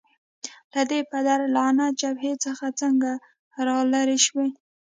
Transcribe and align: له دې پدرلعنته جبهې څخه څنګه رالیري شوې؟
له 0.73 0.81
دې 0.89 0.99
پدرلعنته 1.11 1.85
جبهې 2.01 2.33
څخه 2.45 2.65
څنګه 2.81 3.11
رالیري 3.67 4.19
شوې؟ 4.25 4.47